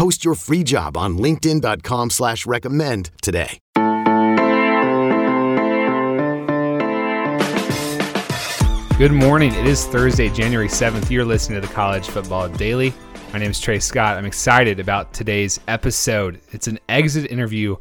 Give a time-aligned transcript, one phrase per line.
[0.00, 3.58] Post your free job on LinkedIn.com slash recommend today.
[8.96, 9.52] Good morning.
[9.52, 11.10] It is Thursday, January 7th.
[11.10, 12.94] You're listening to the College Football Daily.
[13.34, 14.16] My name is Trey Scott.
[14.16, 16.40] I'm excited about today's episode.
[16.48, 17.76] It's an exit interview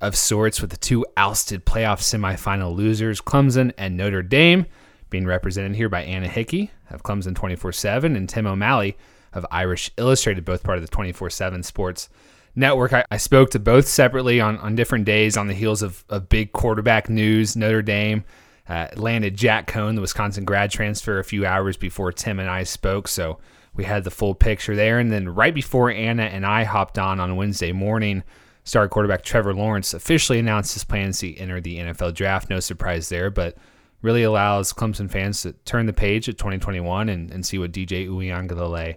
[0.00, 4.66] of sorts with the two ousted playoff semifinal losers, Clemson and Notre Dame,
[5.10, 8.96] being represented here by Anna Hickey of Clemson 24 7 and Tim O'Malley
[9.32, 12.08] of Irish Illustrated, both part of the 24 7 Sports
[12.54, 12.92] Network.
[12.92, 16.28] I, I, spoke to both separately on, on different days on the heels of, of
[16.28, 17.54] big quarterback news.
[17.54, 18.24] Notre Dame
[18.68, 22.62] uh, landed Jack Coan, the Wisconsin grad transfer, a few hours before Tim and I
[22.64, 23.08] spoke.
[23.08, 23.38] So
[23.74, 24.98] we had the full picture there.
[24.98, 28.24] And then right before Anna and I hopped on on Wednesday morning,
[28.64, 32.50] star quarterback Trevor Lawrence officially announced his plans to enter the NFL draft.
[32.50, 33.56] No surprise there, but
[34.02, 38.08] really allows Clemson fans to turn the page at 2021 and, and see what DJ
[38.08, 38.96] Uiagalelei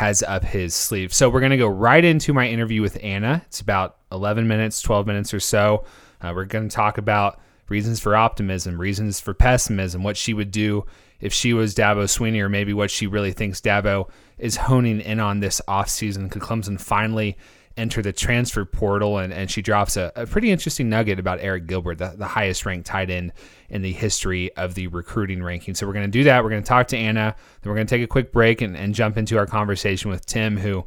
[0.00, 1.12] has up his sleeve.
[1.12, 3.42] So we're going to go right into my interview with Anna.
[3.48, 5.84] It's about 11 minutes, 12 minutes or so.
[6.22, 10.50] Uh, we're going to talk about reasons for optimism, reasons for pessimism, what she would
[10.50, 10.86] do
[11.20, 15.20] if she was Dabo Swinney, or maybe what she really thinks Dabo is honing in
[15.20, 16.30] on this offseason.
[16.30, 17.36] Could Clemson finally
[17.80, 19.18] enter the transfer portal?
[19.18, 22.66] And, and she drops a, a pretty interesting nugget about Arik Gilbert, the, the highest
[22.66, 23.32] ranked tight end
[23.68, 25.74] in the history of the recruiting ranking.
[25.74, 26.44] So we're going to do that.
[26.44, 27.34] We're going to talk to Anna.
[27.62, 30.26] Then we're going to take a quick break and, and jump into our conversation with
[30.26, 30.84] Tim, who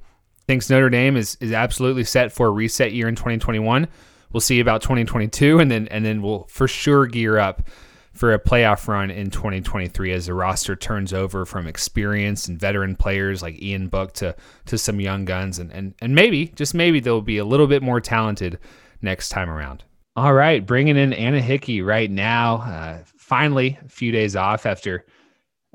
[0.48, 3.88] thinks Notre Dame is, is absolutely set for a reset year in 2021
[4.34, 7.70] we'll see about 2022, and then and then we'll for sure gear up
[8.14, 12.96] for a playoff run in 2023 as the roster turns over from experienced and veteran
[12.96, 17.00] players like Ian Book to to some young guns, and and and maybe just maybe
[17.00, 18.60] they'll be a little bit more talented
[19.02, 19.84] next time around.
[20.16, 22.58] All right, bringing in Anna Hickey right now.
[22.58, 25.06] Uh, finally, a few days off after.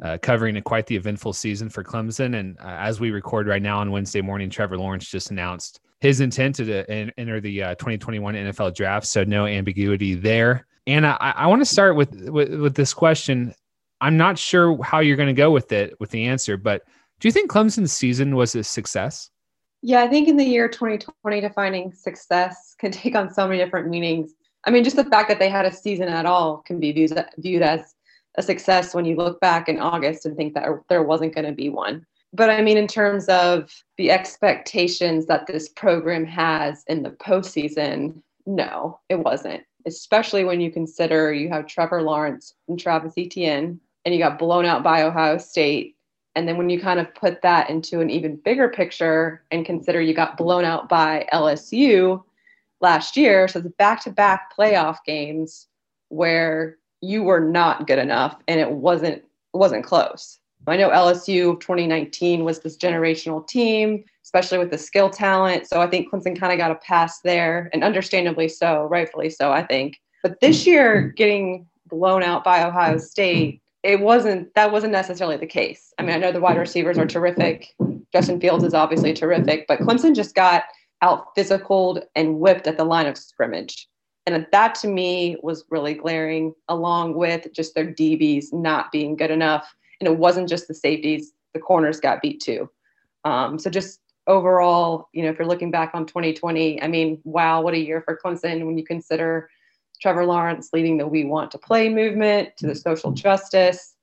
[0.00, 2.38] Uh, covering a quite the eventful season for Clemson.
[2.38, 6.20] And uh, as we record right now on Wednesday morning, Trevor Lawrence just announced his
[6.20, 6.84] intent to
[7.18, 9.06] enter the uh, 2021 NFL draft.
[9.06, 10.68] So no ambiguity there.
[10.88, 13.54] And I, I want to start with, with, with this question.
[14.00, 16.82] I'm not sure how you're going to go with it with the answer, but
[17.20, 19.30] do you think Clemson's season was a success?
[19.82, 23.88] Yeah, I think in the year 2020, defining success can take on so many different
[23.88, 24.32] meanings.
[24.64, 27.12] I mean, just the fact that they had a season at all can be viewed,
[27.36, 27.94] viewed as
[28.36, 31.46] a success when you look back in August and think that er, there wasn't going
[31.46, 32.06] to be one.
[32.32, 38.22] But I mean, in terms of the expectations that this program has in the postseason,
[38.46, 39.62] no, it wasn't.
[39.86, 44.64] Especially when you consider you have Trevor Lawrence and Travis Etienne, and you got blown
[44.64, 45.96] out by Ohio State.
[46.34, 50.00] And then when you kind of put that into an even bigger picture and consider
[50.00, 52.22] you got blown out by LSU
[52.80, 55.66] last year, so it's back to back playoff games
[56.10, 59.22] where you were not good enough and it wasn't
[59.52, 60.37] wasn't close.
[60.70, 65.66] I know LSU 2019 was this generational team, especially with the skill talent.
[65.68, 69.52] So I think Clemson kind of got a pass there, and understandably so, rightfully so,
[69.52, 70.00] I think.
[70.22, 75.46] But this year, getting blown out by Ohio State, it wasn't that wasn't necessarily the
[75.46, 75.92] case.
[75.98, 77.74] I mean, I know the wide receivers are terrific.
[78.12, 80.64] Justin Fields is obviously terrific, but Clemson just got
[81.02, 83.88] out physicaled and whipped at the line of scrimmage.
[84.26, 89.30] And that to me was really glaring, along with just their DBs not being good
[89.30, 92.70] enough and it wasn't just the safeties; the corners got beat too.
[93.24, 97.60] Um, so just overall, you know, if you're looking back on 2020, I mean, wow,
[97.60, 99.48] what a year for Clemson when you consider
[100.00, 103.94] Trevor Lawrence leading the We Want to Play movement to the social justice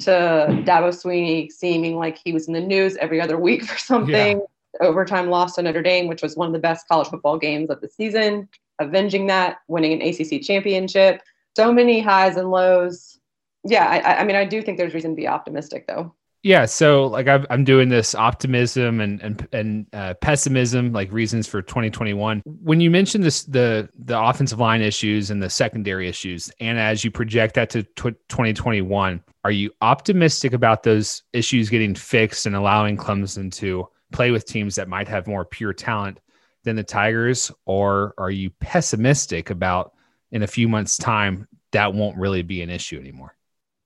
[0.00, 4.38] to Dabo Swinney seeming like he was in the news every other week for something.
[4.38, 4.86] Yeah.
[4.86, 7.80] Overtime loss to Notre Dame, which was one of the best college football games of
[7.80, 8.48] the season,
[8.78, 11.22] avenging that, winning an ACC championship.
[11.56, 13.18] So many highs and lows
[13.66, 16.14] yeah, I, I mean, I do think there's reason to be optimistic, though.
[16.42, 21.48] Yeah, so like i am doing this optimism and and and uh, pessimism, like reasons
[21.48, 22.40] for 2021.
[22.44, 27.04] When you mentioned this, the the offensive line issues and the secondary issues, and as
[27.04, 32.96] you project that to 2021, are you optimistic about those issues getting fixed and allowing
[32.96, 36.20] Clemson to play with teams that might have more pure talent
[36.62, 39.94] than the Tigers, or are you pessimistic about
[40.30, 43.35] in a few months' time that won't really be an issue anymore?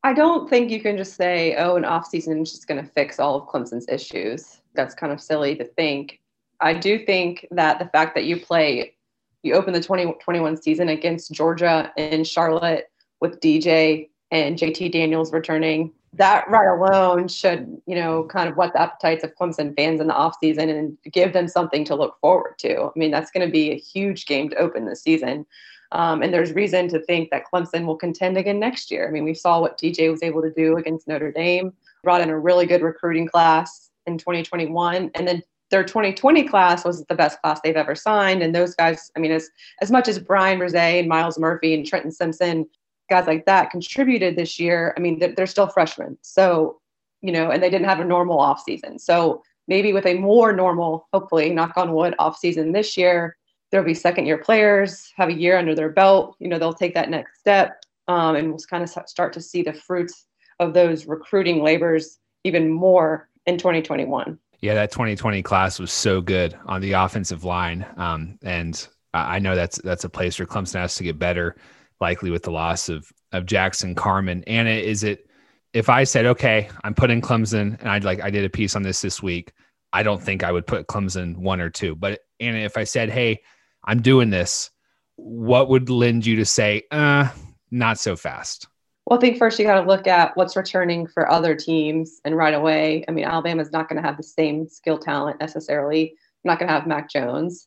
[0.03, 2.91] I don't think you can just say, oh, an off season is just going to
[2.91, 4.61] fix all of Clemson's issues.
[4.75, 6.21] That's kind of silly to think.
[6.61, 8.95] I do think that the fact that you play
[9.43, 15.93] you open the 2021 season against Georgia and Charlotte with DJ and JT Daniels returning.
[16.15, 20.09] That right alone should, you know, kind of whet the appetites of Clemson fans in
[20.09, 22.83] the offseason and give them something to look forward to.
[22.83, 25.47] I mean, that's going to be a huge game to open this season.
[25.93, 29.09] Um, and there's reason to think that Clemson will contend again next year.
[29.09, 31.73] I mean, we saw what DJ was able to do against Notre Dame,
[32.05, 35.11] brought in a really good recruiting class in 2021.
[35.15, 38.43] And then their 2020 class was the best class they've ever signed.
[38.43, 39.49] And those guys, I mean, as,
[39.81, 42.69] as much as Bryan Bresee and Myles Murphy and Trenton Simpson,
[43.09, 46.19] guys like that contributed this year, I mean, they're, they're still freshmen.
[46.23, 46.81] So,
[47.21, 49.01] you know, and they didn't have a normal offseason.
[49.01, 53.37] So maybe with a more normal, hopefully, knock on wood, offseason this year,
[53.71, 56.37] there'll be second year players, have a year under their belt.
[56.39, 57.83] You know, they'll take that next step.
[58.09, 60.27] Um, and we'll kind of start to see the fruits
[60.59, 64.39] of those recruiting labors even more in 2021.
[64.61, 69.55] Yeah, that 2020 class was so good on the offensive line, um, and I know
[69.55, 71.57] that's that's a place where Clemson has to get better,
[71.99, 75.27] likely with the loss of of Jackson Carman Anna, is it?
[75.73, 78.83] If I said, okay, I'm putting Clemson, and I'd like I did a piece on
[78.83, 79.53] this this week,
[79.95, 81.95] I don't think I would put Clemson one or two.
[81.95, 83.41] But Anna, if I said, hey,
[83.85, 84.71] I'm doing this,
[85.17, 87.29] what would lend you to say, uh,
[87.71, 88.69] not so fast?
[89.07, 92.37] Well, I think first you got to look at what's returning for other teams, and
[92.37, 96.11] right away, I mean, Alabama's not going to have the same skill talent necessarily.
[96.11, 97.67] I'm not going to have Mac Jones,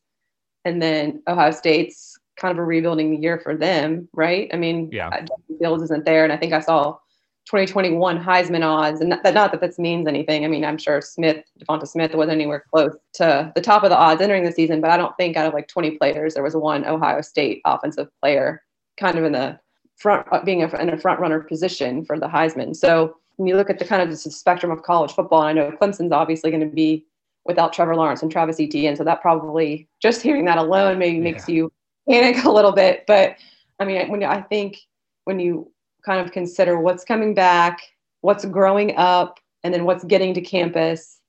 [0.66, 4.50] and then Ohio State's kind of a rebuilding year for them, right?
[4.54, 6.98] I mean, yeah, Justin Fields isn't there, and I think I saw
[7.46, 10.46] 2021 Heisman odds, and not, not that this means anything.
[10.46, 13.98] I mean, I'm sure Smith, Devonta Smith, wasn't anywhere close to the top of the
[13.98, 16.56] odds entering the season, but I don't think out of like 20 players, there was
[16.56, 18.64] one Ohio State offensive player
[18.98, 19.60] kind of in the
[19.98, 22.76] front uh, being a, in a front runner position for the Heisman.
[22.76, 25.54] So when you look at the kind of the spectrum of college football, and I
[25.54, 27.06] know Clemson's obviously going to be
[27.46, 31.24] without Trevor Lawrence and Travis Etienne, so that probably just hearing that alone maybe yeah.
[31.24, 31.72] makes you
[32.10, 33.04] panic a little bit.
[33.08, 33.36] But
[33.80, 34.78] I mean, when I think
[35.26, 35.72] when you
[36.06, 37.82] kind of consider what's coming back,
[38.22, 41.20] what's growing up, and then what's getting to campus,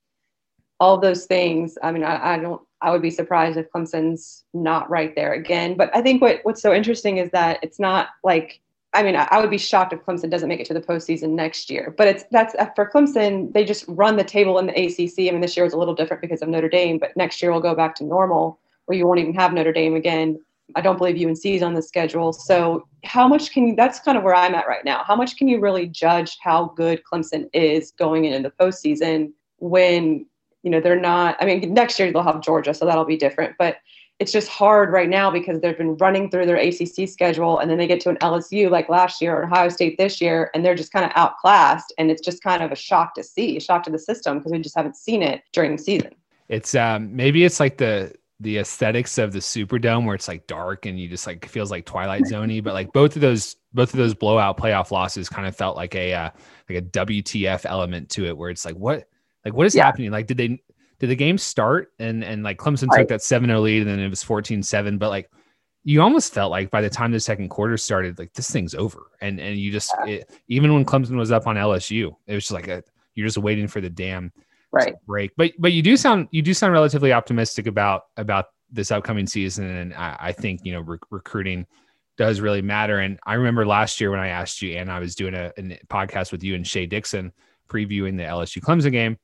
[0.80, 1.78] all those things.
[1.82, 2.60] I mean, I, I don't.
[2.80, 5.74] I would be surprised if Clemson's not right there again.
[5.76, 8.60] But I think what what's so interesting is that it's not like
[8.94, 11.68] I mean, I, would be shocked if Clemson doesn't make it to the postseason next
[11.68, 11.92] year.
[11.98, 13.52] But it's that's uh, for Clemson.
[13.52, 15.28] They just run the table in the ACC.
[15.28, 17.50] I mean, this year was a little different because of Notre Dame, but next year
[17.50, 20.40] we'll go back to normal, where you won't even have Notre Dame again.
[20.74, 22.32] I don't believe UNC is on the schedule.
[22.32, 23.76] So how much can you?
[23.76, 25.04] That's kind of where I'm at right now.
[25.04, 30.26] How much can you really judge how good Clemson is going into the postseason when
[30.62, 31.36] you know they're not?
[31.40, 33.56] I mean, next year they'll have Georgia, so that'll be different.
[33.58, 33.76] But
[34.20, 37.78] it's just hard right now because they've been running through their ACC schedule and then
[37.78, 40.76] they get to an LSU like last year or Ohio State this year and they're
[40.76, 43.82] just kind of outclassed and it's just kind of a shock to see, a shock
[43.82, 46.14] to the system because we just haven't seen it during the season.
[46.48, 50.86] It's um maybe it's like the the aesthetics of the Superdome where it's like dark
[50.86, 53.98] and you just like feels like Twilight Zoney, but like both of those both of
[53.98, 56.30] those blowout playoff losses kind of felt like a uh,
[56.68, 59.08] like a WTF element to it where it's like what
[59.44, 59.84] like what is yeah.
[59.84, 60.10] happening?
[60.10, 60.60] Like did they
[60.98, 63.00] did the game start and and like Clemson right.
[63.00, 65.30] took that 7-0 lead and then it was 14-7 but like
[65.82, 69.10] you almost felt like by the time the second quarter started like this thing's over
[69.20, 70.14] and and you just yeah.
[70.14, 72.82] it, even when Clemson was up on LSU it was just like a,
[73.14, 74.32] you're just waiting for the damn
[74.74, 78.90] right break but but you do sound you do sound relatively optimistic about about this
[78.90, 81.66] upcoming season and I, I think you know re- recruiting
[82.16, 85.14] does really matter and I remember last year when I asked you and I was
[85.14, 87.32] doing a, a podcast with you and Shea Dixon
[87.68, 89.18] previewing the LSU Clemson game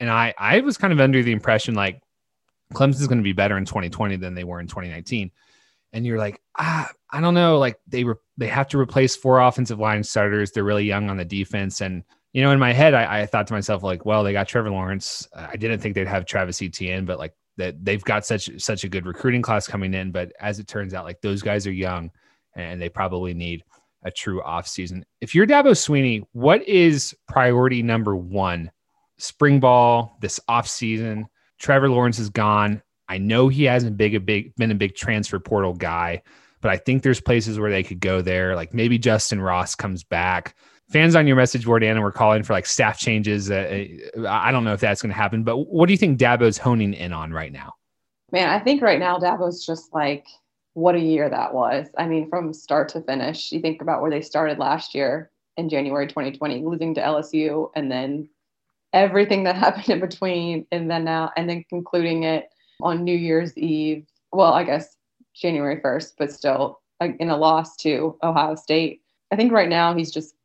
[0.00, 2.00] and I I was kind of under the impression like
[2.72, 5.30] Clemson's going to be better in 2020 than they were in 2019.
[5.92, 7.58] And you're like, ah, I don't know.
[7.58, 10.50] Like they re- they have to replace four offensive line starters.
[10.50, 11.80] They're really young on the defense.
[11.80, 12.02] And
[12.34, 14.70] you know, in my head, I, I thought to myself like, well, they got Trevor
[14.70, 15.26] Lawrence.
[15.34, 18.88] I didn't think they'd have Travis Etienne, but like that they've got such such a
[18.88, 20.10] good recruiting class coming in.
[20.10, 22.10] But as it turns out, like those guys are young,
[22.56, 23.62] and they probably need
[24.02, 25.04] a true offseason.
[25.20, 28.70] If you're Dabo Swinney, what is priority number one
[29.18, 31.26] spring ball, this off season.
[31.60, 32.82] Trevor Lawrence is gone.
[33.08, 36.22] I know he hasn't big a big been a big transfer portal guy,
[36.60, 38.56] but I think there's places where they could go there.
[38.56, 40.56] Like maybe Justin Ross comes back.
[40.94, 43.50] Fans on your message board, Anna, we're calling for like staff changes.
[43.50, 43.84] Uh,
[44.28, 46.94] I don't know if that's going to happen, but what do you think Dabo's honing
[46.94, 47.74] in on right now?
[48.30, 50.28] Man, I think right now Dabo's just like,
[50.74, 51.88] what a year that was.
[51.98, 55.68] I mean, from start to finish, you think about where they started last year in
[55.68, 58.28] January 2020, losing to LSU and then
[58.92, 63.58] everything that happened in between and then now and then concluding it on New Year's
[63.58, 64.06] Eve.
[64.30, 64.96] Well, I guess
[65.34, 69.02] January 1st, but still in a loss to Ohio State.
[69.32, 70.36] I think right now he's just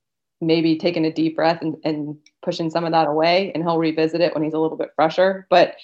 [0.41, 4.21] maybe taking a deep breath and, and pushing some of that away and he'll revisit
[4.21, 5.45] it when he's a little bit fresher.
[5.49, 5.75] But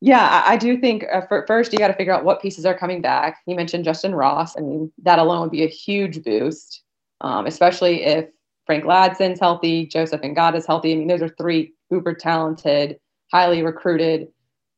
[0.00, 2.66] Yeah, I, I do think uh, for, first you got to figure out what pieces
[2.66, 3.38] are coming back.
[3.46, 4.56] You mentioned Justin Ross.
[4.58, 6.82] I mean, that alone would be a huge boost,
[7.20, 8.26] um, especially if
[8.66, 10.92] Frank Ladson's healthy, Joseph Ngata is healthy.
[10.92, 12.98] I mean, those are three uber talented,
[13.30, 14.28] highly recruited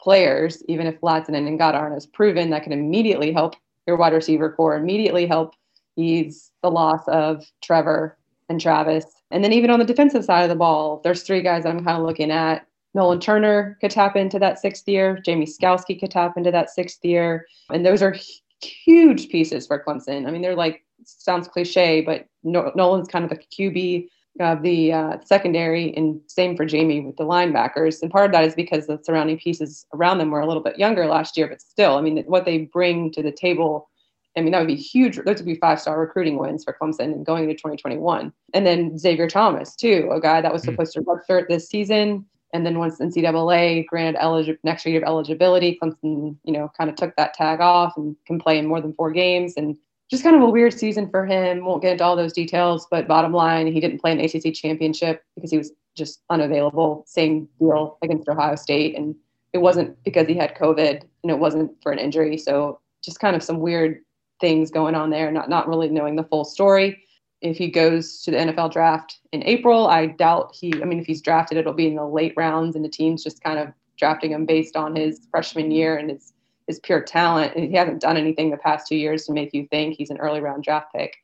[0.01, 0.63] players.
[0.69, 4.53] Even if Ladson and Ngata aren't as proven, that can immediately help your wide receiver
[4.53, 5.55] core, immediately help
[5.97, 9.05] ease the loss of Trevor and Travis.
[9.31, 11.99] And then even on the defensive side of the ball, there's three guys I'm kind
[11.99, 12.67] of looking at.
[12.95, 15.19] Nolan Turner could tap into that sixth year.
[15.25, 17.47] Jamie Skalski could tap into that sixth year.
[17.71, 18.17] And those are
[18.63, 20.27] huge pieces for Clemson.
[20.27, 24.09] I mean, they're like, sounds cliche, but Nolan's kind of the QB
[24.41, 28.03] of the uh, secondary, and same for Jamie with the linebackers.
[28.03, 30.79] And part of that is because the surrounding pieces around them were a little bit
[30.79, 33.89] younger last year, but still, I mean, what they bring to the table
[34.37, 35.17] I mean, that would be huge.
[35.17, 38.33] Those would be five star recruiting wins for Clemson and going into 2021.
[38.53, 40.71] And then Xavier Thomas, too, a guy that was hmm.
[40.71, 42.27] supposed to redshirt this season.
[42.53, 46.97] And then once NCAA granted eligi- next year of eligibility, Clemson, you know, kind of
[46.97, 49.55] took that tag off and can play in more than four games.
[49.57, 49.77] And
[50.11, 51.65] just kind of a weird season for him.
[51.65, 55.25] Won't get into all those details, but bottom line, he didn't play an ACC championship
[55.35, 57.05] because he was just unavailable.
[57.07, 58.97] Same deal against Ohio State.
[58.97, 59.15] And
[59.53, 62.37] it wasn't because he had COVID and it wasn't for an injury.
[62.37, 64.01] So just kind of some weird
[64.45, 67.03] things going on there, not not really knowing the full story.
[67.41, 70.71] If he goes to the NFL draft in April, I doubt he.
[70.83, 73.43] I mean, if he's drafted, it'll be in the late rounds, and the team's just
[73.43, 76.35] kind of drafting him based on his freshman year and his
[76.67, 77.55] his pure talent.
[77.55, 80.19] And he hasn't done anything the past two years to make you think he's an
[80.19, 81.17] early round draft pick.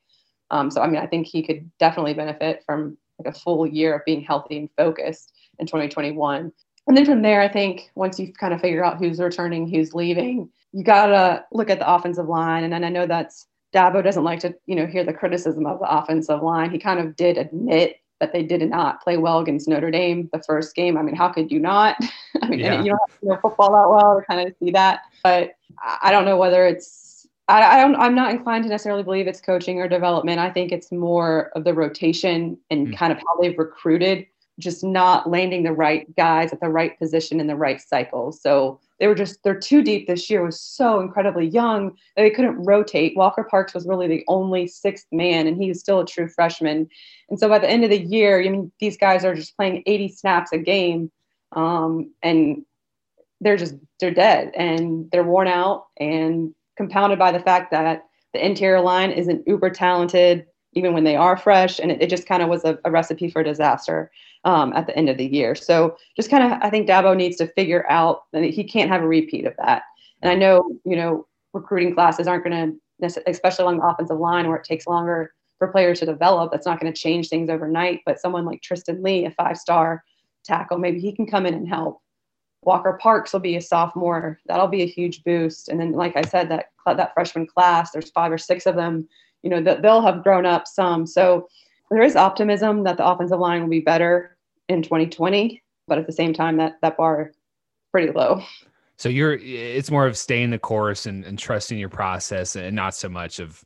[0.49, 3.95] Um, so I mean, I think he could definitely benefit from like a full year
[3.95, 6.51] of being healthy and focused in 2021.
[6.87, 9.93] And then from there, I think once you kind of figure out who's returning, who's
[9.93, 12.63] leaving, you gotta look at the offensive line.
[12.63, 15.79] And then I know that's Dabo doesn't like to, you know, hear the criticism of
[15.79, 16.71] the offensive line.
[16.71, 20.43] He kind of did admit that they did not play well against Notre Dame the
[20.43, 20.97] first game.
[20.97, 21.97] I mean, how could you not?
[22.41, 22.81] I mean, yeah.
[22.81, 25.01] you don't have to know football that well to kind of see that.
[25.23, 25.55] But
[26.01, 29.41] I don't know whether it's I, I don't I'm not inclined to necessarily believe it's
[29.41, 30.39] coaching or development.
[30.39, 32.95] I think it's more of the rotation and mm-hmm.
[32.95, 34.27] kind of how they've recruited,
[34.59, 38.31] just not landing the right guys at the right position in the right cycle.
[38.31, 42.29] So they were just they're too deep this year was so incredibly young that they
[42.29, 43.17] couldn't rotate.
[43.17, 46.87] Walker parks was really the only sixth man and he was still a true freshman.
[47.27, 49.81] And so by the end of the year i mean these guys are just playing
[49.87, 51.11] 80 snaps a game
[51.53, 52.63] um, and
[53.41, 58.45] they're just they're dead and they're worn out and compounded by the fact that the
[58.45, 62.41] interior line isn't uber talented even when they are fresh and it, it just kind
[62.41, 64.11] of was a, a recipe for disaster
[64.45, 65.55] um, at the end of the year.
[65.55, 69.03] So just kind of, I think Dabo needs to figure out that he can't have
[69.03, 69.83] a repeat of that.
[70.21, 74.47] And I know, you know, recruiting classes aren't going to, especially along the offensive line
[74.47, 76.51] where it takes longer for players to develop.
[76.51, 78.01] That's not going to change things overnight.
[78.05, 80.03] But someone like Tristan Leigh, a five-star
[80.45, 82.01] tackle, maybe he can come in and help.
[82.63, 84.39] Walker Parks will be a sophomore.
[84.45, 85.67] That'll be a huge boost.
[85.67, 89.07] And then, like I said, that that freshman class, there's five or six of them.
[89.43, 91.05] You know, that they'll have grown up some.
[91.07, 91.47] So
[91.89, 94.37] there is optimism that the offensive line will be better
[94.69, 97.31] in 2020, but at the same time, that that bar
[97.91, 98.41] pretty low.
[98.97, 102.93] So you're it's more of staying the course and, and trusting your process and not
[102.93, 103.63] so much of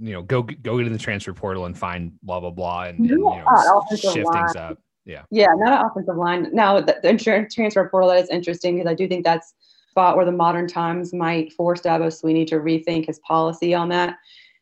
[0.00, 3.08] you know go go to the transfer portal and find blah blah blah and, and
[3.08, 4.44] you know shift line.
[4.44, 4.78] things up.
[5.06, 5.22] Yeah.
[5.30, 6.48] Yeah, not an offensive line.
[6.52, 9.54] Now the, the insurance transfer portal that is interesting because I do think that's
[9.88, 14.18] spot where the modern times might force Dabo Swinney to rethink his policy on that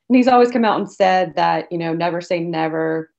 [0.09, 3.11] and he's always come out and said that you know never say never.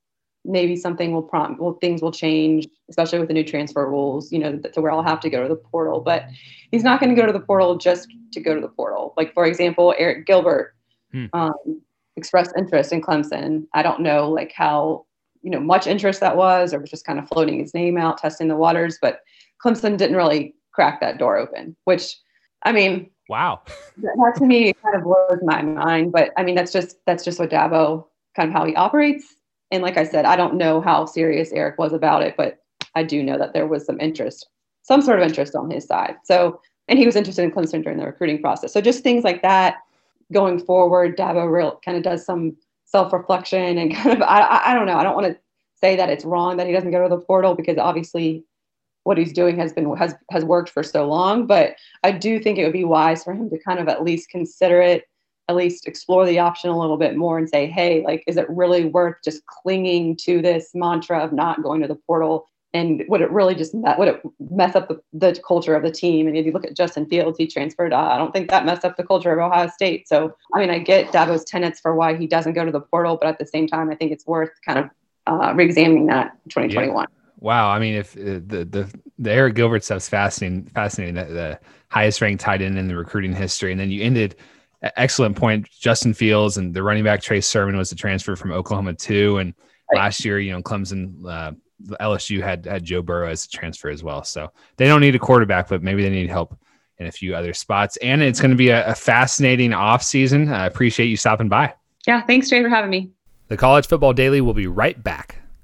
[0.50, 4.40] Maybe something will prompt well things will change especially with the new transfer rules you
[4.40, 6.00] know to where i'll have to go to the portal.
[6.00, 6.24] But
[6.72, 9.14] he's not going to go to the portal just to go to the portal.
[9.18, 10.74] Like for example arik gilbert
[11.12, 11.26] hmm.
[11.34, 11.82] um,
[12.16, 13.68] expressed interest in clemson.
[13.74, 15.06] I don't know like how
[15.48, 18.18] you know much interest that was or was just kind of floating his name out
[18.18, 19.22] testing the waters but
[19.64, 22.18] clemson didn't really crack that door open which
[22.64, 23.62] i mean Wow.
[23.98, 26.12] that to me kind of blows my mind.
[26.12, 28.06] But I mean, that's just that's just what Dabo
[28.36, 29.36] kind of how he operates.
[29.72, 32.60] And like I said, I don't know how serious Arik was about it, but
[32.96, 34.48] I do know that there was some interest,
[34.84, 36.16] some sort of interest on his side.
[36.24, 38.72] So, and he was interested in Clemson during the recruiting process.
[38.72, 39.78] So just things like that
[40.32, 42.56] going forward, Dabo real kind of does some
[42.86, 44.98] self-reflection and kind of I, I don't know.
[44.98, 45.40] I don't want to
[45.76, 48.44] say that it's wrong that he doesn't go to the portal because obviously
[49.08, 51.48] what he's doing has been has has worked for so long.
[51.48, 54.30] But I do think it would be wise for him to kind of at least
[54.30, 55.06] consider it,
[55.48, 58.46] at least explore the option a little bit more and say, hey, like, is it
[58.50, 62.48] really worth just clinging to this mantra of not going to the portal?
[62.74, 64.22] And would it really just would it
[64.52, 66.28] mess up the, the culture of the team?
[66.28, 67.94] And if you look at Justin Fields, he transferred.
[67.94, 70.10] Uh, I don't think that messed up the culture of Ohio State.
[70.10, 73.16] So I mean, I get Dabo's tenets for why he doesn't go to the portal,
[73.16, 74.90] but at the same time, I think it's worth kind of
[75.28, 77.08] uh, re-examining that 2021.
[77.10, 77.17] Yeah.
[77.40, 77.70] Wow.
[77.70, 81.16] I mean, if uh, the the the Arik Gilbert stuff's fascinating, fascinating.
[81.16, 84.36] The, the highest ranked tight end in the recruiting history, and then you ended.
[84.96, 85.68] Excellent point.
[85.72, 89.56] Justin Fields and the running back Trey Sermon was the transfer from Oklahoma too, and
[89.92, 90.04] right.
[90.04, 91.52] last year, you know, Clemson, uh,
[92.00, 94.24] LSU had had Joe Burrow as a transfer as well.
[94.24, 96.56] So they don't need a quarterback, but maybe they need help
[97.00, 97.98] in a few other spots.
[97.98, 100.50] And it's going to be a, a fascinating off season.
[100.50, 101.74] I appreciate you stopping by.
[102.06, 103.12] Yeah, thanks, Trey, for having me.
[103.48, 105.42] The College Football Daily will be right back.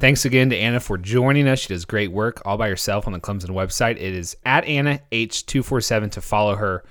[0.00, 1.58] Thanks again to Anna for joining us.
[1.58, 3.96] She does great work all by herself on the Clemson website.
[3.96, 6.84] It is at Anna H247 to follow her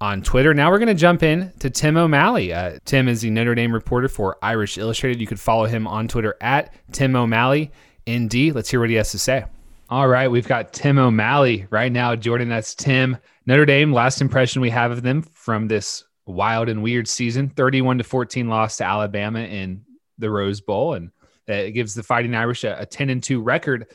[0.00, 0.52] on Twitter.
[0.52, 2.52] Now we're going to jump in to Tim O'Malley.
[2.52, 5.20] Uh, Tim is the Notre Dame reporter for Irish Illustrated.
[5.20, 7.70] You could follow him on Twitter at Tim O'Malley.
[8.10, 8.52] ND.
[8.52, 9.44] Let's hear what he has to say.
[9.88, 12.74] All right, we've got Tim O'Malley right now joining us.
[12.74, 17.50] Tim, Notre Dame, last impression we have of them from this wild and weird season
[17.50, 19.84] 31 to 14 loss to Alabama in
[20.18, 20.94] the Rose Bowl.
[20.94, 21.12] And
[21.48, 23.86] it gives the Fighting Irish a, a 10 and 2 record.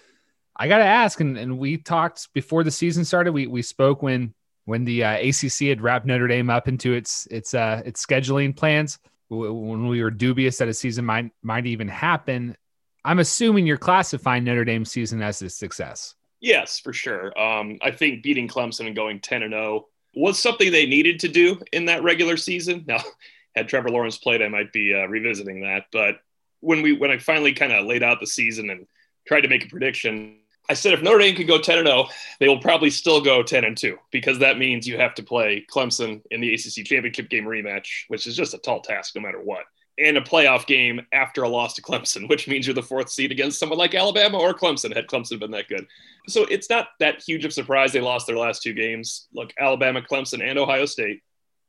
[0.55, 3.31] I got to ask, and, and we talked before the season started.
[3.31, 4.33] We, we spoke when
[4.65, 8.55] when the uh, ACC had wrapped Notre Dame up into its its uh, its scheduling
[8.55, 8.99] plans.
[9.29, 12.55] When we were dubious that a season might might even happen,
[13.03, 16.15] I'm assuming you're classifying Notre Dame season as a success.
[16.39, 17.37] Yes, for sure.
[17.39, 21.29] Um, I think beating Clemson and going 10 and 0 was something they needed to
[21.29, 22.83] do in that regular season.
[22.87, 22.99] Now,
[23.55, 25.85] had Trevor Lawrence played, I might be uh, revisiting that.
[25.91, 26.17] But
[26.63, 28.87] when we when I finally kind of laid out the season and
[29.27, 30.37] tried to make a prediction,
[30.69, 32.07] I said if Notre Dame could go 10 and 0,
[32.39, 35.65] they will probably still go 10 and 2 because that means you have to play
[35.69, 39.41] Clemson in the ACC championship game rematch, which is just a tall task no matter
[39.41, 39.65] what.
[39.99, 43.31] And a playoff game after a loss to Clemson, which means you're the fourth seed
[43.31, 45.85] against someone like Alabama or Clemson, had Clemson been that good.
[46.27, 49.27] So it's not that huge of surprise they lost their last two games.
[49.33, 51.21] Look, Alabama, Clemson, and Ohio State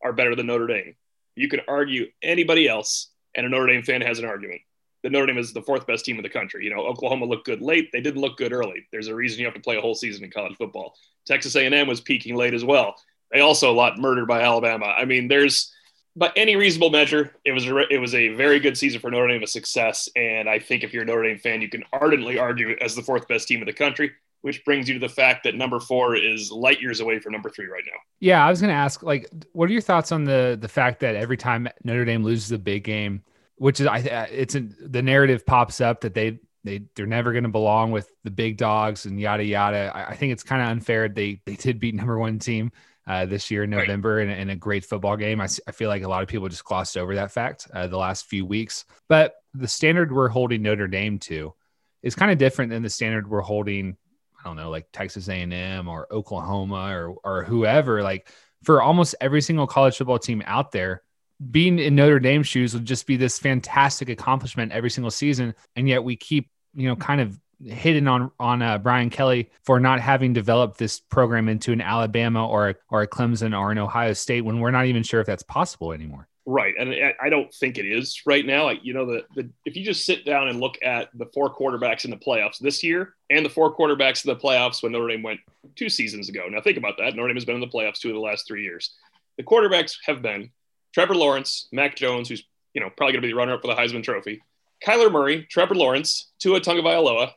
[0.02, 0.94] are better than Notre Dame.
[1.34, 4.60] You could argue anybody else, and a Notre Dame fan has an argument
[5.04, 6.64] that Notre Dame is the fourth best team in the country.
[6.64, 8.86] You know, Oklahoma looked good late; they didn't look good early.
[8.90, 10.96] There's a reason you have to play a whole season in college football.
[11.26, 12.96] Texas A&M was peaking late as well.
[13.30, 14.86] They also a lot murdered by Alabama.
[14.86, 15.72] I mean, there's
[16.16, 19.28] by any reasonable measure, it was a, it was a very good season for Notre
[19.28, 20.08] Dame, a success.
[20.14, 23.02] And I think if you're a Notre Dame fan, you can ardently argue as the
[23.02, 24.12] fourth best team in the country.
[24.42, 27.48] Which brings you to the fact that number four is light years away from number
[27.48, 27.98] three right now.
[28.20, 31.00] Yeah, I was going to ask, like, what are your thoughts on the the fact
[31.00, 33.22] that every time Notre Dame loses a big game,
[33.56, 37.44] which is I it's a, the narrative pops up that they they they're never going
[37.44, 39.92] to belong with the big dogs and yada yada.
[39.94, 41.08] I, I think it's kind of unfair.
[41.08, 42.72] They they did beat number one team
[43.06, 44.26] uh, this year in November right.
[44.26, 45.40] in, in, a great football game.
[45.40, 47.98] I, I feel like a lot of people just glossed over that fact uh, the
[47.98, 48.86] last few weeks.
[49.08, 51.54] But the standard we're holding Notre Dame to
[52.02, 53.96] is kind of different than the standard we're holding.
[54.40, 58.02] I don't know, like Texas A&M or Oklahoma or or whoever.
[58.02, 58.28] Like
[58.62, 61.02] for almost every single college football team out there,
[61.50, 65.54] being in Notre Dame shoes would just be this fantastic accomplishment every single season.
[65.76, 69.80] And yet we keep, you know, kind of hitting on on uh, Brian Kelly for
[69.80, 74.12] not having developed this program into an Alabama or or a Clemson or an Ohio
[74.12, 76.28] State when we're not even sure if that's possible anymore.
[76.46, 78.64] Right, and I don't think it is right now.
[78.64, 81.54] Like, you know, the, the if you just sit down and look at the four
[81.54, 85.08] quarterbacks in the playoffs this year and the four quarterbacks in the playoffs when Notre
[85.08, 85.40] Dame went
[85.74, 86.46] two seasons ago.
[86.50, 87.16] Now think about that.
[87.16, 88.94] Notre Dame has been in the playoffs two of the last three years.
[89.38, 90.50] The quarterbacks have been
[90.94, 93.74] Trevor Lawrence, Mac Jones, who's you know probably going to be the runner-up for the
[93.74, 94.40] Heisman Trophy,
[94.82, 97.32] Kyler Murray, Trevor Lawrence, Tua Tagovailoa,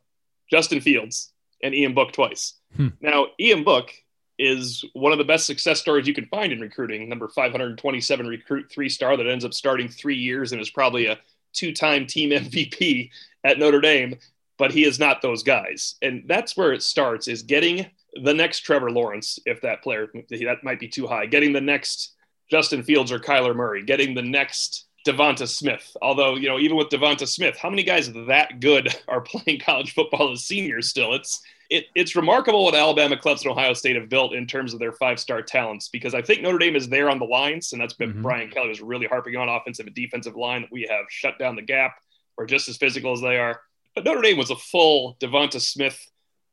[0.49, 2.53] Justin Fields, and Ian Book twice.
[2.75, 2.89] Hmm.
[3.01, 3.91] Now, Ian Book
[4.37, 7.09] is one of the best success stories you can find in recruiting.
[7.09, 11.17] Number 527 recruit, three star that ends up starting three years and is probably a
[11.53, 13.09] two-time team MVP
[13.43, 14.17] at Notre Dame.
[14.59, 17.85] But he is not those guys, and that's where it starts: is getting
[18.23, 22.15] the next Trevor Lawrence, if that player that might be too high, getting the next
[22.49, 25.95] Justin Fields or Kyler Murray, getting the next Devonta Smith.
[26.01, 29.93] Although, you know, even with Devonta Smith, how many guys that good are playing college
[29.93, 31.13] football as seniors still?
[31.13, 34.93] It's it, it's remarkable what Alabama, Clemson, Ohio State have built in terms of their
[34.93, 38.11] five-star talents because I think Notre Dame is there on the lines, and that's been
[38.11, 38.21] mm-hmm.
[38.21, 41.57] Brian Kelly was really harping on offensive and defensive line that we have shut down
[41.57, 41.97] the gap
[42.37, 43.59] or just as physical as they are.
[43.95, 45.99] But Notre Dame was a full Devonta Smith,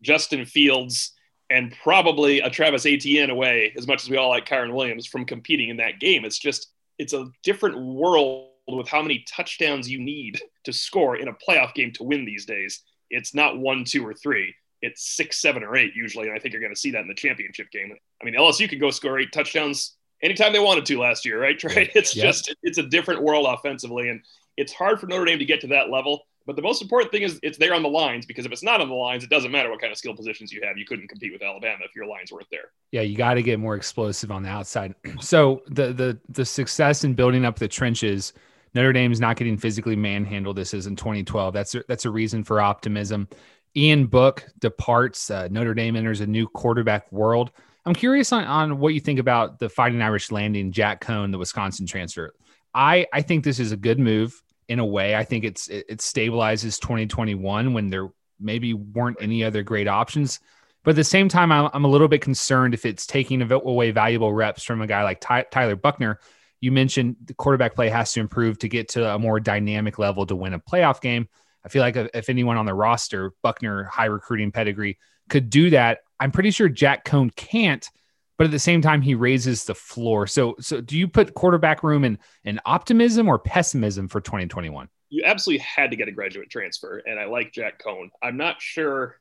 [0.03, 1.13] Justin Fields,
[1.51, 5.25] and probably a Travis Etienne away, as much as we all like Kyren Williams, from
[5.25, 6.25] competing in that game.
[6.25, 11.29] It's just, it's a different world with how many touchdowns you need to score in
[11.29, 12.81] a playoff game to win these days.
[13.11, 14.55] It's not one, two, or three.
[14.81, 17.09] It's six, seven, or eight usually, and I think you're going to see that in
[17.09, 17.95] the championship game.
[18.21, 21.63] I mean, LSU could go score eight touchdowns anytime they wanted to last year, right?
[21.65, 21.91] Right?
[21.95, 22.25] It's yeah.
[22.25, 24.21] just it's a different world offensively, and
[24.57, 26.27] it's hard for Notre Dame to get to that level.
[26.47, 28.81] But the most important thing is it's there on the lines because if it's not
[28.81, 30.77] on the lines, it doesn't matter what kind of skill positions you have.
[30.77, 32.71] You couldn't compete with Alabama if your lines weren't there.
[32.93, 34.95] Yeah, you got to get more explosive on the outside.
[35.21, 38.35] So the the the success in building up the trenches,
[38.75, 40.57] Notre Dame's not getting physically manhandled.
[40.57, 41.55] This is in 2012.
[41.55, 43.29] That's a, that's a reason for optimism.
[43.77, 45.31] Ian Book departs.
[45.31, 47.53] Uh, Notre Dame enters a new quarterback world.
[47.87, 51.39] I'm curious on, on what you think about the Fighting Irish landing Jack Coan, the
[51.39, 52.35] Wisconsin transfer.
[52.75, 55.15] I I think this is a good move in a way.
[55.15, 60.41] I think it's it, it stabilizes 2021 when there maybe weren't any other great options.
[60.83, 63.91] But at the same time, I'm, I'm a little bit concerned if it's taking away
[63.91, 66.21] valuable reps from a guy like Ty, Tyler Buchner.
[66.61, 70.27] You mentioned the quarterback play has to improve to get to a more dynamic level
[70.27, 71.29] to win a playoff game.
[71.65, 74.99] I feel like if anyone on the roster, Buchner, high recruiting pedigree,
[75.31, 77.89] could do that, I'm pretty sure Jack Coan can't
[78.37, 80.27] but at the same time he raises the floor.
[80.27, 84.89] So so do you put quarterback room in in optimism or pessimism for 2021?
[85.11, 88.11] You absolutely had to get a graduate transfer and I like Jack Coan.
[88.23, 89.17] I'm not sure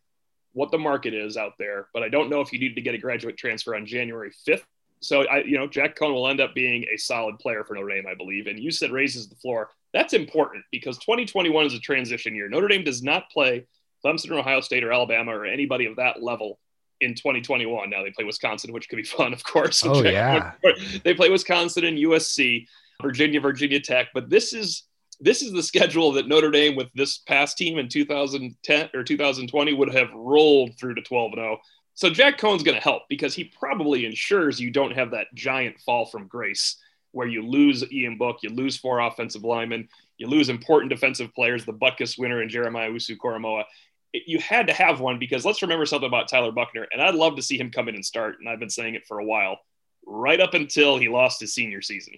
[0.54, 2.96] what the market is out there, but I don't know if you need to get
[2.96, 4.64] a graduate transfer on January 5th.
[5.02, 7.90] So I you know Jack Coan will end up being a solid player for Notre
[7.90, 8.48] Dame, I believe.
[8.48, 9.70] And you said raises the floor.
[9.94, 12.50] That's important because 2021 is a transition year.
[12.50, 13.68] Notre Dame does not play
[14.04, 16.58] Clemson or Ohio State or Alabama or anybody of that level
[17.02, 17.90] in 2021.
[17.90, 19.84] Now they play Wisconsin, which could be fun, of course.
[19.86, 20.54] Oh yeah,
[21.04, 22.68] they play Wisconsin and USC,
[23.02, 24.08] Virginia, Virginia Tech.
[24.14, 24.84] But this is
[25.20, 29.74] this is the schedule that Notre Dame with this past team in 2010 or 2020
[29.74, 31.58] would have rolled through to 12 and 0.
[31.96, 35.80] So Jack Coan's going to help because he probably ensures you don't have that giant
[35.82, 36.78] fall from grace
[37.12, 41.64] where you lose Ian Book, you lose four offensive linemen, you lose important defensive players,
[41.64, 43.66] the Butkus winner and Jeremiah Owusu-Koramoah
[44.14, 47.36] you had to have one because let's remember something about Tyler Buchner, and I'd love
[47.36, 48.36] to see him come in and start.
[48.40, 49.60] And I've been saying it for a while,
[50.06, 52.14] right up until he lost his senior season.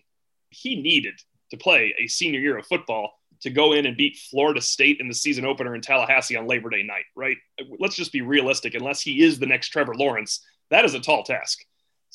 [0.49, 1.15] He needed
[1.51, 5.08] to play a senior year of football to go in and beat Florida State in
[5.08, 7.38] the season opener in Tallahassee on Labor Day night, right?
[7.79, 8.73] Let's just be realistic.
[8.73, 11.63] Unless he is the next Trevor Lawrence, that is a tall task.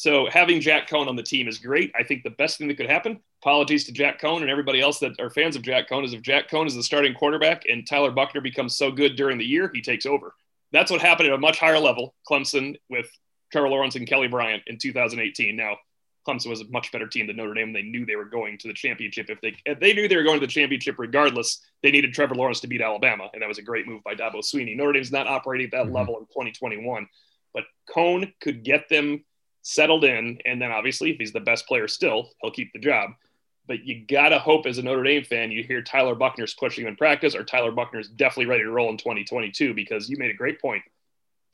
[0.01, 1.93] So having Jack Coan on the team is great.
[1.95, 4.99] I think the best thing that could happen, apologies to Jack Coan and everybody else
[5.01, 7.87] that are fans of Jack Coan, is if Jack Coan is the starting quarterback and
[7.87, 10.35] Tyler Buchner becomes so good during the year, he takes over.
[10.73, 13.11] That's what happened at a much higher level, Clemson with
[13.53, 15.55] Trevor Lawrence and Kelly Bryant in 2018.
[15.55, 15.77] Now,
[16.27, 17.75] Clemson was a much better team than Notre Dame.
[17.75, 19.29] They knew they were going to the championship.
[19.29, 22.37] If they if they knew they were going to the championship regardless, they needed Trevor
[22.37, 24.75] Lawrence to beat Alabama, and that was a great move by Dabo Swinney.
[24.75, 25.95] Notre Dame's not operating at that mm-hmm.
[25.95, 27.07] level in 2021,
[27.53, 29.23] but Coan could get them
[29.63, 33.11] settled in, and then obviously, if he's the best player still, he'll keep the job.
[33.67, 36.97] But you gotta hope as a Notre Dame fan, you hear Tyler Buchner's pushing in
[36.97, 40.61] practice, or Tyler Buchner's definitely ready to roll in 2022 because you made a great
[40.61, 40.83] point.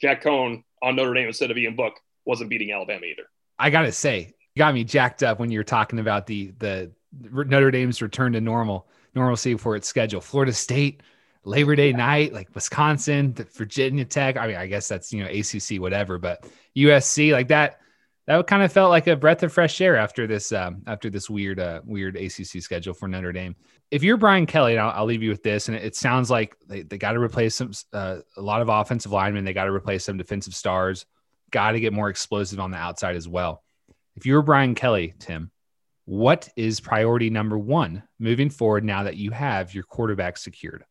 [0.00, 3.24] Jack Coan on Notre Dame instead of Ian Book wasn't beating Alabama either.
[3.58, 6.92] I gotta say, you got me jacked up when you were talking about the the
[7.12, 10.20] Notre Dame's return to normal normalcy for its schedule.
[10.20, 11.02] Florida State,
[11.44, 14.36] Labor Day night, like Wisconsin, Virginia Tech.
[14.36, 16.44] I mean, I guess that's you know ACC, whatever, but
[16.76, 17.80] USC like that
[18.26, 21.30] that kind of felt like a breath of fresh air after this um, after this
[21.30, 23.54] weird uh, weird ACC schedule for Notre Dame.
[23.90, 26.30] If you're Brian Kelly, and I'll, I'll leave you with this, and it, it sounds
[26.30, 29.44] like they, they got to replace some uh, a lot of offensive linemen.
[29.44, 31.06] They got to replace some defensive stars.
[31.52, 33.62] Got to get more explosive on the outside as well.
[34.16, 35.52] If you're Brian Kelly, Tim,
[36.04, 40.84] what is priority number one moving forward now that you have your quarterback secured?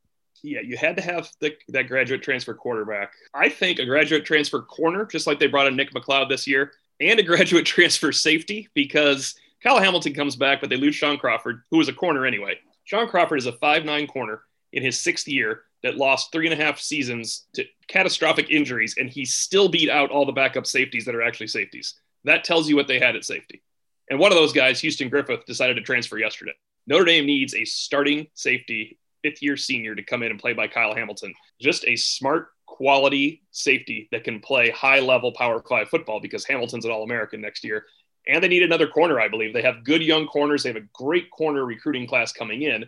[0.45, 3.13] yeah, you had to have the, that graduate transfer quarterback.
[3.33, 6.71] I think a graduate transfer corner, just like they brought in Nick McCloud this year,
[6.99, 11.63] and a graduate transfer safety because Kyle Hamilton comes back, but they lose Sean Crawford,
[11.71, 12.59] who was a corner anyway.
[12.83, 14.41] Sean Crawford is a five-nine corner
[14.73, 19.09] in his sixth year that lost three and a half seasons to catastrophic injuries, and
[19.09, 21.95] he still beat out all the backup safeties that are actually safeties.
[22.23, 23.61] That tells you what they had at safety.
[24.09, 26.53] And one of those guys, Houston Griffith, decided to transfer yesterday.
[26.87, 30.67] Notre Dame needs a starting safety, fifth year senior, to come in and play by
[30.67, 31.33] Kyle Hamilton.
[31.59, 36.83] Just a smart quality safety that can play high level power five football because Hamilton's
[36.83, 37.85] an All American next year.
[38.27, 39.53] And they need another corner, I believe.
[39.53, 40.63] They have good young corners.
[40.63, 42.81] They have a great corner recruiting class coming in,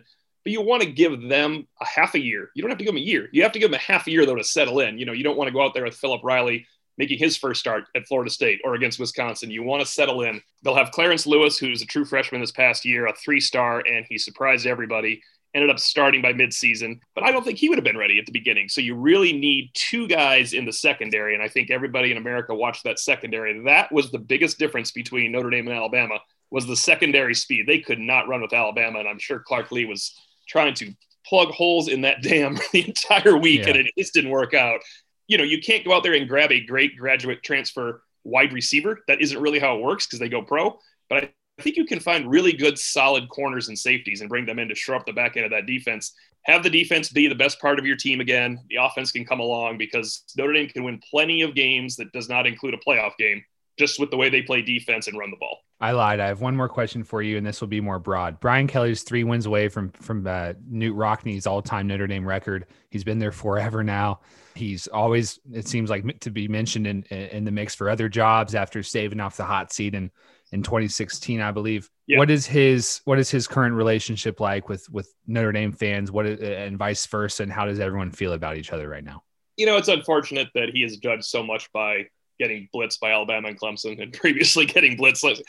[0.44, 2.50] but you want to give them a half a year.
[2.54, 3.30] You don't have to give them a year.
[3.32, 4.98] You have to give them a half a year, though, to settle in.
[4.98, 6.66] You know, you don't want to go out there with Philip Riley
[6.98, 9.50] making his first start at Florida State or against Wisconsin.
[9.50, 10.42] You want to settle in.
[10.62, 14.04] They'll have Clarence Lewis, who's a true freshman this past year, a three star, and
[14.08, 15.22] he surprised everybody
[15.54, 18.26] ended up starting by midseason, but I don't think he would have been ready at
[18.26, 18.68] the beginning.
[18.68, 21.34] So you really need two guys in the secondary.
[21.34, 23.58] And I think everybody in America watched that secondary.
[23.64, 26.18] That was the biggest difference between Notre Dame and Alabama
[26.50, 27.66] was the secondary speed.
[27.66, 28.98] They could not run with Alabama.
[29.00, 30.14] And I'm sure Clark Lea was
[30.48, 30.92] trying to
[31.26, 33.68] plug holes in that dam the entire week Yeah.
[33.68, 34.80] and it just didn't work out.
[35.26, 39.00] You know, you can't go out there and grab a great graduate transfer wide receiver.
[39.08, 40.78] That isn't really how it works because they go pro.
[41.08, 41.30] But I I
[41.62, 44.74] think you can find really good, solid corners and safeties and bring them in to
[44.74, 46.14] shore up the back end of that defense.
[46.42, 48.60] Have the defense be the best part of your team again.
[48.70, 52.28] The offense can come along because Notre Dame can win plenty of games that does
[52.28, 53.44] not include a playoff game
[53.78, 55.58] just with the way they play defense and run the ball.
[55.80, 56.18] I lied.
[56.18, 58.40] I have one more question for you, and this will be more broad.
[58.40, 62.66] Brian Kelly's three wins away from from uh, Knute Rockne's all-time Notre Dame record.
[62.90, 64.20] He's been there forever now.
[64.56, 68.56] He's always, it seems like, to be mentioned in in the mix for other jobs
[68.56, 70.10] after saving off the hot seat in
[70.52, 71.90] in 2016, I believe.
[72.06, 72.18] Yeah.
[72.18, 76.10] What is his What is his current relationship like with with Notre Dame fans?
[76.10, 79.22] What is, and vice versa, and how does everyone feel about each other right now?
[79.56, 82.06] You know, it's unfortunate that he is judged so much by
[82.38, 85.40] getting blitzed by Alabama and Clemson and previously getting blitzed.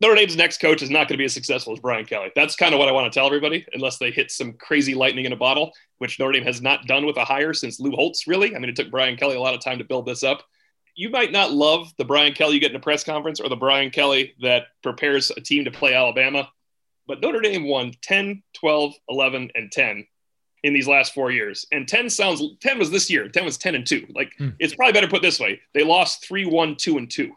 [0.00, 2.32] Notre Dame's next coach is not going to be as successful as Brian Kelly.
[2.34, 5.26] That's kind of what I want to tell everybody, unless they hit some crazy lightning
[5.26, 8.26] in a bottle, which Notre Dame has not done with a hire since Lou Holtz,
[8.26, 8.56] really.
[8.56, 10.42] I mean, it took Brian Kelly a lot of time to build this up.
[10.94, 13.56] You might not love the Brian Kelly you get in a press conference or the
[13.56, 16.50] Brian Kelly that prepares a team to play Alabama,
[17.06, 20.06] but Notre Dame won 10, 12, 11, and 10
[20.64, 21.66] in these last four years.
[21.72, 23.28] And 10 sounds 10 was this year.
[23.28, 24.06] 10 was 10 and 2.
[24.14, 24.50] Like Hmm.
[24.58, 25.60] it's probably better put this way.
[25.74, 27.32] They lost 3, 1, 2, and 2.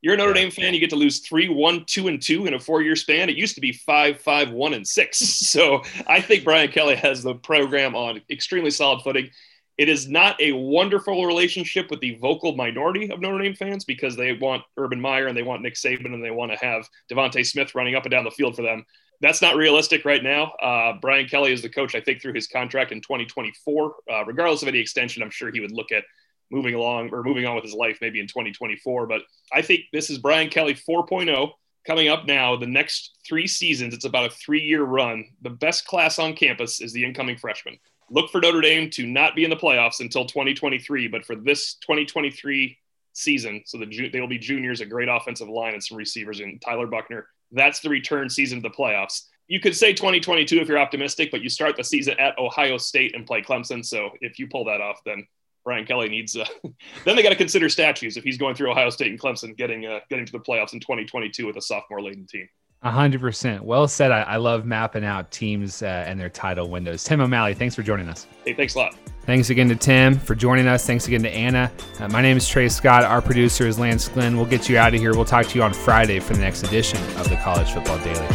[0.00, 2.52] You're a Notre Dame fan, you get to lose 3, 1, 2, and 2 in
[2.54, 3.30] a four-year span.
[3.30, 5.18] It used to be 5, 5, 1, and 6.
[5.54, 9.30] So I think Brian Kelly has the program on extremely solid footing.
[9.76, 14.16] It is not a wonderful relationship with the vocal minority of Notre Dame fans because
[14.16, 17.44] they want Urban Meyer and they want Nick Saban and they want to have Devonta
[17.44, 18.84] Smith running up and down the field for them
[19.20, 20.52] that's not realistic right now.
[20.60, 23.94] Uh, Brian Kelly is the coach, I think, through his contract in 2024.
[24.10, 26.04] Uh, regardless of any extension, I'm sure he would look at
[26.50, 29.06] moving along or moving on with his life maybe in 2024.
[29.06, 31.50] But I think this is Brian Kelly 4.0
[31.86, 32.56] coming up now.
[32.56, 35.24] The next three seasons, it's about a three year run.
[35.42, 37.78] The best class on campus is the incoming freshman.
[38.10, 41.74] Look for Notre Dame to not be in the playoffs until 2023, but for this
[41.76, 42.78] 2023
[43.12, 46.60] season, so the they will be juniors, a great offensive line, and some receivers, and
[46.60, 49.22] Tyler Buchner that's the return season to the playoffs.
[49.46, 53.14] You could say 2022 if you're optimistic, but you start the season at Ohio State
[53.14, 53.84] and play Clemson.
[53.84, 55.26] So if you pull that off, then
[55.64, 56.36] Brian Kelly needs.
[56.36, 56.44] Uh,
[57.04, 59.86] then they got to consider statues if he's going through Ohio State and Clemson, getting
[59.86, 62.48] uh, getting to the playoffs in 2022 with a sophomore laden team.
[62.84, 63.64] A hundred percent.
[63.64, 64.10] Well said.
[64.12, 67.02] I, I love mapping out teams uh, and their title windows.
[67.02, 68.26] Tim O'Malley, thanks for joining us.
[68.44, 68.94] Hey, thanks a lot.
[69.22, 70.86] Thanks again to Tim for joining us.
[70.86, 71.72] Thanks again to Anna.
[71.98, 73.02] Uh, my name is Trey Scott.
[73.04, 74.36] Our producer is Lance Glenn.
[74.36, 75.14] We'll get you out of here.
[75.14, 78.28] We'll talk to you on Friday for the next edition of the College Football Daily.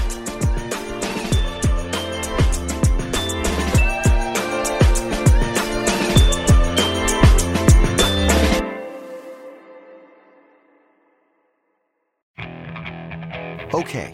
[13.71, 14.13] Okay,